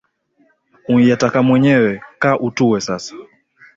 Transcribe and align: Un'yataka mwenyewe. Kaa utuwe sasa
Un'yataka 0.93 1.43
mwenyewe. 1.43 2.01
Kaa 2.19 2.37
utuwe 2.37 2.81
sasa 2.81 3.15